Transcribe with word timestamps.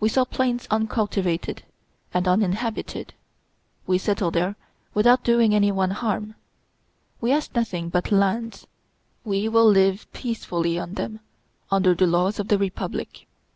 We 0.00 0.08
saw 0.08 0.24
plains 0.24 0.66
uncultivated 0.68 1.62
and 2.12 2.26
uninhabited. 2.26 3.14
We 3.86 3.98
settled 3.98 4.34
there 4.34 4.56
without 4.94 5.22
doing 5.22 5.54
any 5.54 5.70
one 5.70 5.92
harm.... 5.92 6.34
We 7.20 7.30
ask 7.30 7.54
nothing 7.54 7.88
but 7.88 8.10
lands. 8.10 8.66
We 9.24 9.48
will 9.48 9.68
live 9.70 10.12
peacefully 10.12 10.76
on 10.76 10.94
them 10.94 11.20
under 11.70 11.94
the 11.94 12.08
laws 12.08 12.40
of 12.40 12.48
the 12.48 12.58
republic." 12.58 13.28